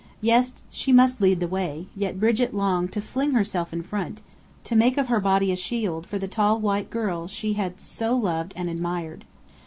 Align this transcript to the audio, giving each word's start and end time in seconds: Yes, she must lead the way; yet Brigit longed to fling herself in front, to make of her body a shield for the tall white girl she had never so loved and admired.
Yes, 0.19 0.55
she 0.71 0.91
must 0.91 1.21
lead 1.21 1.41
the 1.41 1.47
way; 1.47 1.85
yet 1.95 2.19
Brigit 2.19 2.55
longed 2.55 2.91
to 2.93 3.01
fling 3.01 3.33
herself 3.33 3.71
in 3.71 3.83
front, 3.83 4.23
to 4.63 4.75
make 4.75 4.97
of 4.97 5.09
her 5.09 5.19
body 5.19 5.51
a 5.51 5.55
shield 5.55 6.07
for 6.07 6.17
the 6.17 6.27
tall 6.27 6.59
white 6.59 6.89
girl 6.89 7.27
she 7.27 7.53
had 7.53 7.73
never 7.73 7.81
so 7.83 8.15
loved 8.17 8.51
and 8.55 8.67
admired. 8.67 9.25